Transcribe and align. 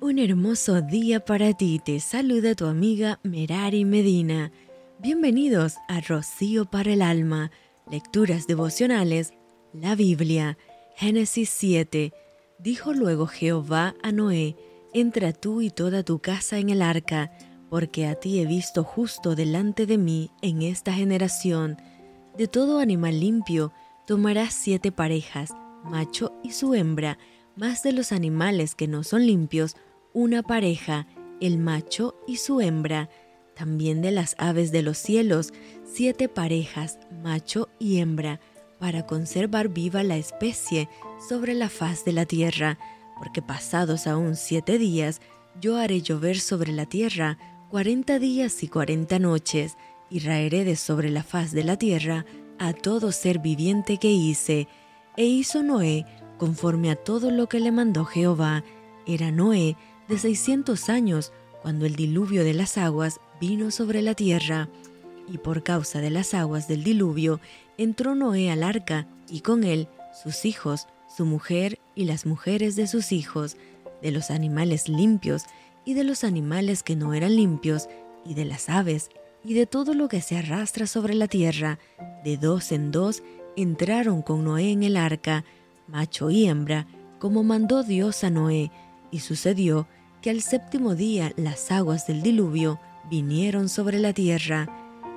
Un 0.00 0.20
hermoso 0.20 0.80
día 0.80 1.24
para 1.24 1.52
ti, 1.54 1.80
te 1.84 1.98
saluda 1.98 2.54
tu 2.54 2.66
amiga 2.66 3.18
Merari 3.24 3.84
Medina. 3.84 4.52
Bienvenidos 5.00 5.74
a 5.88 6.00
Rocío 6.00 6.66
para 6.66 6.92
el 6.92 7.02
Alma, 7.02 7.50
Lecturas 7.90 8.46
Devocionales, 8.46 9.32
la 9.72 9.96
Biblia, 9.96 10.56
Génesis 10.94 11.50
7. 11.50 12.12
Dijo 12.60 12.92
luego 12.92 13.26
Jehová 13.26 13.96
a 14.00 14.12
Noé, 14.12 14.54
entra 14.94 15.32
tú 15.32 15.62
y 15.62 15.70
toda 15.70 16.04
tu 16.04 16.20
casa 16.20 16.58
en 16.58 16.70
el 16.70 16.80
arca, 16.80 17.32
porque 17.68 18.06
a 18.06 18.14
ti 18.14 18.38
he 18.38 18.46
visto 18.46 18.84
justo 18.84 19.34
delante 19.34 19.84
de 19.84 19.98
mí 19.98 20.30
en 20.42 20.62
esta 20.62 20.92
generación. 20.92 21.76
De 22.36 22.46
todo 22.46 22.78
animal 22.78 23.18
limpio 23.18 23.72
tomarás 24.06 24.54
siete 24.54 24.92
parejas, 24.92 25.50
macho 25.82 26.32
y 26.44 26.52
su 26.52 26.76
hembra, 26.76 27.18
más 27.56 27.82
de 27.82 27.92
los 27.92 28.12
animales 28.12 28.76
que 28.76 28.86
no 28.86 29.02
son 29.02 29.26
limpios, 29.26 29.74
una 30.18 30.42
pareja, 30.42 31.06
el 31.40 31.58
macho 31.58 32.16
y 32.26 32.38
su 32.38 32.60
hembra, 32.60 33.08
también 33.54 34.02
de 34.02 34.10
las 34.10 34.34
aves 34.36 34.72
de 34.72 34.82
los 34.82 34.98
cielos, 34.98 35.52
siete 35.84 36.28
parejas, 36.28 36.98
macho 37.22 37.68
y 37.78 37.98
hembra, 37.98 38.40
para 38.80 39.06
conservar 39.06 39.68
viva 39.68 40.02
la 40.02 40.16
especie 40.16 40.88
sobre 41.28 41.54
la 41.54 41.68
faz 41.68 42.04
de 42.04 42.10
la 42.10 42.26
tierra, 42.26 42.80
porque 43.16 43.42
pasados 43.42 44.08
aún 44.08 44.34
siete 44.34 44.76
días, 44.76 45.20
yo 45.60 45.76
haré 45.76 46.02
llover 46.02 46.40
sobre 46.40 46.72
la 46.72 46.86
tierra 46.86 47.38
cuarenta 47.70 48.18
días 48.18 48.64
y 48.64 48.68
cuarenta 48.68 49.20
noches, 49.20 49.76
y 50.10 50.18
raeré 50.18 50.64
de 50.64 50.74
sobre 50.74 51.10
la 51.10 51.22
faz 51.22 51.52
de 51.52 51.62
la 51.62 51.76
tierra 51.76 52.26
a 52.58 52.72
todo 52.72 53.12
ser 53.12 53.38
viviente 53.38 53.98
que 53.98 54.10
hice. 54.10 54.66
E 55.16 55.26
hizo 55.26 55.62
Noé 55.62 56.06
conforme 56.38 56.90
a 56.90 56.96
todo 56.96 57.30
lo 57.30 57.48
que 57.48 57.60
le 57.60 57.70
mandó 57.70 58.04
Jehová. 58.04 58.64
Era 59.06 59.30
Noé 59.30 59.76
de 60.08 60.18
seiscientos 60.18 60.88
años 60.88 61.32
cuando 61.62 61.86
el 61.86 61.96
diluvio 61.96 62.44
de 62.44 62.54
las 62.54 62.78
aguas 62.78 63.20
vino 63.40 63.70
sobre 63.70 64.02
la 64.02 64.14
tierra. 64.14 64.68
Y 65.28 65.38
por 65.38 65.62
causa 65.62 66.00
de 66.00 66.10
las 66.10 66.34
aguas 66.34 66.68
del 66.68 66.82
diluvio 66.82 67.40
entró 67.76 68.14
Noé 68.14 68.50
al 68.50 68.62
arca, 68.62 69.06
y 69.30 69.40
con 69.40 69.64
él 69.64 69.88
sus 70.22 70.44
hijos, 70.44 70.86
su 71.14 71.26
mujer 71.26 71.78
y 71.94 72.04
las 72.04 72.24
mujeres 72.24 72.76
de 72.76 72.86
sus 72.86 73.12
hijos, 73.12 73.56
de 74.02 74.10
los 74.10 74.30
animales 74.30 74.88
limpios 74.88 75.44
y 75.84 75.94
de 75.94 76.04
los 76.04 76.24
animales 76.24 76.82
que 76.82 76.96
no 76.96 77.14
eran 77.14 77.36
limpios, 77.36 77.88
y 78.24 78.34
de 78.34 78.44
las 78.44 78.68
aves, 78.68 79.10
y 79.44 79.54
de 79.54 79.66
todo 79.66 79.94
lo 79.94 80.08
que 80.08 80.20
se 80.20 80.36
arrastra 80.36 80.86
sobre 80.86 81.14
la 81.14 81.28
tierra, 81.28 81.78
de 82.24 82.36
dos 82.36 82.72
en 82.72 82.90
dos 82.90 83.22
entraron 83.56 84.22
con 84.22 84.44
Noé 84.44 84.70
en 84.70 84.82
el 84.82 84.96
arca, 84.96 85.44
macho 85.86 86.30
y 86.30 86.46
hembra, 86.46 86.86
como 87.18 87.42
mandó 87.42 87.82
Dios 87.82 88.22
a 88.24 88.30
Noé, 88.30 88.70
y 89.10 89.20
sucedió 89.20 89.88
que 90.22 90.30
al 90.30 90.42
séptimo 90.42 90.94
día 90.94 91.32
las 91.36 91.70
aguas 91.70 92.06
del 92.06 92.22
diluvio 92.22 92.80
vinieron 93.10 93.68
sobre 93.68 93.98
la 93.98 94.12
tierra. 94.12 94.68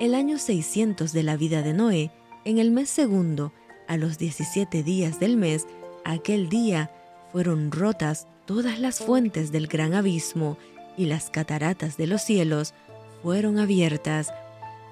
El 0.00 0.14
año 0.14 0.38
600 0.38 1.12
de 1.12 1.22
la 1.22 1.36
vida 1.36 1.62
de 1.62 1.72
Noé, 1.72 2.10
en 2.44 2.58
el 2.58 2.70
mes 2.70 2.88
segundo, 2.90 3.52
a 3.88 3.96
los 3.96 4.18
17 4.18 4.82
días 4.82 5.20
del 5.20 5.36
mes, 5.36 5.66
aquel 6.04 6.48
día 6.48 6.90
fueron 7.32 7.70
rotas 7.70 8.26
todas 8.46 8.78
las 8.78 9.00
fuentes 9.00 9.52
del 9.52 9.66
gran 9.66 9.94
abismo 9.94 10.56
y 10.96 11.06
las 11.06 11.30
cataratas 11.30 11.96
de 11.96 12.06
los 12.06 12.22
cielos 12.22 12.74
fueron 13.22 13.58
abiertas, 13.58 14.32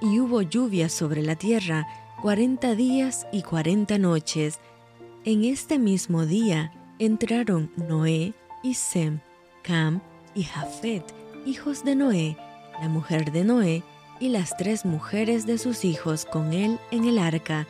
y 0.00 0.18
hubo 0.18 0.42
lluvia 0.42 0.88
sobre 0.88 1.22
la 1.22 1.36
tierra 1.36 1.86
cuarenta 2.20 2.74
días 2.74 3.26
y 3.32 3.42
cuarenta 3.42 3.98
noches. 3.98 4.58
En 5.24 5.44
este 5.44 5.78
mismo 5.78 6.26
día 6.26 6.72
entraron 6.98 7.70
Noé 7.76 8.34
y 8.62 8.74
Sem, 8.74 9.20
Cam 9.62 10.00
y 10.34 10.44
Jafet, 10.44 11.04
hijos 11.46 11.84
de 11.84 11.94
Noé, 11.94 12.36
la 12.80 12.88
mujer 12.88 13.32
de 13.32 13.44
Noé, 13.44 13.82
y 14.20 14.28
las 14.28 14.56
tres 14.56 14.84
mujeres 14.84 15.46
de 15.46 15.58
sus 15.58 15.84
hijos 15.84 16.24
con 16.24 16.52
él 16.52 16.78
en 16.90 17.04
el 17.04 17.18
arca, 17.18 17.66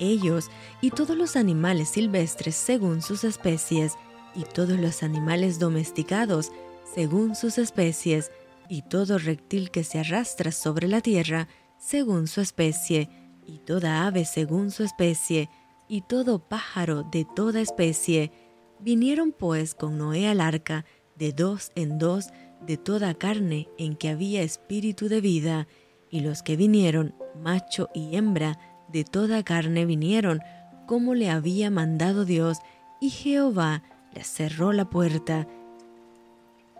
ellos 0.00 0.50
y 0.80 0.90
todos 0.90 1.16
los 1.16 1.36
animales 1.36 1.90
silvestres 1.90 2.56
según 2.56 3.02
sus 3.02 3.24
especies, 3.24 3.94
y 4.34 4.44
todos 4.44 4.80
los 4.80 5.02
animales 5.02 5.58
domesticados 5.58 6.50
según 6.94 7.36
sus 7.36 7.58
especies, 7.58 8.30
y 8.68 8.82
todo 8.82 9.18
reptil 9.18 9.70
que 9.70 9.84
se 9.84 9.98
arrastra 9.98 10.50
sobre 10.50 10.88
la 10.88 11.00
tierra 11.00 11.48
según 11.78 12.26
su 12.26 12.40
especie, 12.40 13.08
y 13.46 13.58
toda 13.58 14.06
ave 14.06 14.24
según 14.24 14.70
su 14.70 14.82
especie, 14.82 15.50
y 15.88 16.00
todo 16.02 16.38
pájaro 16.38 17.02
de 17.02 17.26
toda 17.36 17.60
especie. 17.60 18.32
Vinieron 18.80 19.32
pues 19.32 19.74
con 19.74 19.98
Noé 19.98 20.26
al 20.26 20.40
arca, 20.40 20.84
de 21.16 21.32
dos 21.32 21.72
en 21.74 21.98
dos, 21.98 22.28
de 22.66 22.76
toda 22.76 23.14
carne 23.14 23.68
en 23.78 23.96
que 23.96 24.08
había 24.08 24.42
espíritu 24.42 25.08
de 25.08 25.20
vida, 25.20 25.66
y 26.10 26.20
los 26.20 26.42
que 26.42 26.56
vinieron, 26.56 27.14
macho 27.42 27.88
y 27.94 28.16
hembra, 28.16 28.58
de 28.92 29.04
toda 29.04 29.42
carne 29.42 29.86
vinieron, 29.86 30.40
como 30.86 31.14
le 31.14 31.30
había 31.30 31.70
mandado 31.70 32.24
Dios, 32.24 32.58
y 33.00 33.10
Jehová 33.10 33.82
le 34.14 34.22
cerró 34.24 34.72
la 34.72 34.90
puerta. 34.90 35.48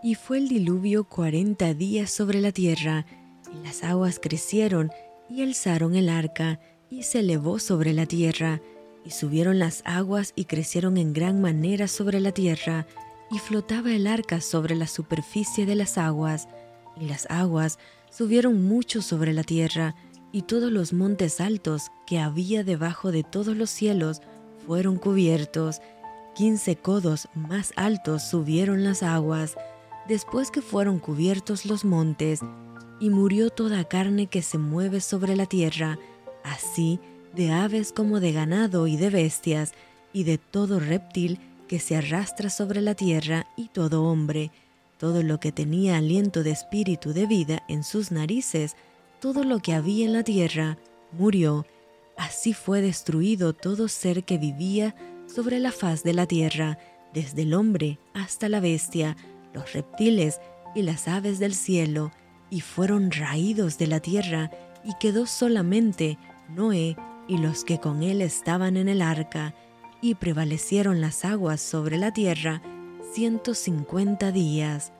Y 0.03 0.15
fue 0.15 0.37
el 0.37 0.49
diluvio 0.49 1.05
cuarenta 1.05 1.73
días 1.73 2.11
sobre 2.11 2.41
la 2.41 2.51
tierra, 2.51 3.05
y 3.51 3.65
las 3.65 3.83
aguas 3.83 4.19
crecieron 4.21 4.91
y 5.29 5.41
alzaron 5.41 5.95
el 5.95 6.09
arca, 6.09 6.59
y 6.89 7.03
se 7.03 7.19
elevó 7.19 7.57
sobre 7.59 7.93
la 7.93 8.05
tierra, 8.05 8.61
y 9.05 9.11
subieron 9.11 9.59
las 9.59 9.81
aguas 9.85 10.33
y 10.35 10.45
crecieron 10.45 10.97
en 10.97 11.13
gran 11.13 11.41
manera 11.41 11.87
sobre 11.87 12.19
la 12.19 12.31
tierra, 12.31 12.85
y 13.33 13.39
flotaba 13.39 13.91
el 13.91 14.05
arca 14.05 14.41
sobre 14.41 14.75
la 14.75 14.85
superficie 14.85 15.65
de 15.65 15.73
las 15.73 15.97
aguas, 15.97 16.47
y 16.95 17.07
las 17.07 17.25
aguas 17.31 17.79
subieron 18.11 18.63
mucho 18.63 19.01
sobre 19.01 19.33
la 19.33 19.43
tierra, 19.43 19.95
y 20.31 20.43
todos 20.43 20.71
los 20.71 20.93
montes 20.93 21.41
altos 21.41 21.91
que 22.05 22.19
había 22.19 22.63
debajo 22.63 23.11
de 23.11 23.23
todos 23.23 23.57
los 23.57 23.71
cielos 23.71 24.21
fueron 24.67 24.97
cubiertos, 24.97 25.81
quince 26.35 26.75
codos 26.75 27.27
más 27.33 27.73
altos 27.75 28.21
subieron 28.21 28.83
las 28.83 29.01
aguas, 29.01 29.55
después 30.07 30.51
que 30.51 30.61
fueron 30.61 30.99
cubiertos 30.99 31.65
los 31.65 31.85
montes, 31.85 32.39
y 32.99 33.09
murió 33.09 33.49
toda 33.49 33.83
carne 33.83 34.27
que 34.27 34.43
se 34.43 34.59
mueve 34.59 35.01
sobre 35.01 35.35
la 35.35 35.47
tierra, 35.47 35.97
así 36.43 36.99
de 37.35 37.51
aves 37.51 37.93
como 37.93 38.19
de 38.19 38.31
ganado 38.31 38.85
y 38.85 38.95
de 38.95 39.09
bestias, 39.09 39.73
y 40.13 40.23
de 40.23 40.37
todo 40.37 40.79
reptil 40.79 41.39
que 41.73 41.79
se 41.79 41.95
arrastra 41.95 42.51
sobre 42.51 42.81
la 42.81 42.93
tierra, 42.93 43.47
y 43.57 43.69
todo 43.69 44.03
hombre, 44.03 44.51
todo 44.99 45.23
lo 45.23 45.39
que 45.39 45.51
tenía 45.51 45.97
aliento 45.97 46.43
de 46.43 46.51
espíritu 46.51 47.13
de 47.13 47.25
vida 47.25 47.63
en 47.67 47.83
sus 47.83 48.11
narices, 48.11 48.75
todo 49.19 49.43
lo 49.43 49.57
que 49.57 49.73
había 49.73 50.05
en 50.05 50.13
la 50.13 50.21
tierra, 50.21 50.77
murió. 51.13 51.65
Así 52.15 52.53
fue 52.53 52.81
destruido 52.81 53.53
todo 53.53 53.87
ser 53.87 54.23
que 54.23 54.37
vivía 54.37 54.93
sobre 55.25 55.57
la 55.57 55.71
faz 55.71 56.03
de 56.03 56.13
la 56.13 56.27
tierra, 56.27 56.77
desde 57.11 57.41
el 57.41 57.55
hombre 57.55 57.97
hasta 58.13 58.49
la 58.49 58.59
bestia, 58.59 59.17
los 59.51 59.73
reptiles 59.73 60.41
y 60.75 60.83
las 60.83 61.07
aves 61.07 61.39
del 61.39 61.55
cielo, 61.55 62.11
y 62.51 62.61
fueron 62.61 63.09
raídos 63.09 63.79
de 63.79 63.87
la 63.87 63.99
tierra, 63.99 64.51
y 64.85 64.93
quedó 64.99 65.25
solamente 65.25 66.19
Noé 66.49 66.95
y 67.27 67.39
los 67.39 67.63
que 67.63 67.79
con 67.79 68.03
él 68.03 68.21
estaban 68.21 68.77
en 68.77 68.89
el 68.89 69.01
arca, 69.01 69.55
y 70.03 70.15
prevalecieron 70.15 70.99
las 70.99 71.23
aguas 71.23 71.61
sobre 71.61 71.97
la 71.97 72.11
tierra 72.11 72.61
ciento 73.13 73.53
cincuenta 73.53 74.33
días. 74.33 74.91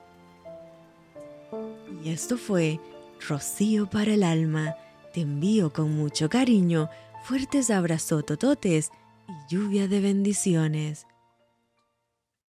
Y 2.03 2.09
esto 2.09 2.37
fue 2.37 2.79
Rocío 3.27 3.89
para 3.89 4.13
el 4.13 4.23
alma. 4.23 4.75
Te 5.13 5.21
envío 5.21 5.73
con 5.73 5.93
mucho 5.93 6.29
cariño, 6.29 6.89
fuertes 7.25 7.69
abrazos 7.69 8.25
tototes 8.25 8.91
y 9.27 9.53
lluvia 9.53 9.89
de 9.89 9.99
bendiciones. 9.99 11.05